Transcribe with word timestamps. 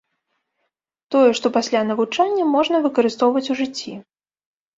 Тое, 1.15 1.27
што 1.39 1.51
пасля 1.57 1.81
навучання, 1.91 2.43
можна 2.55 2.81
выкарыстоўваць 2.87 3.45
у 3.53 3.59
жыцці. 3.61 3.91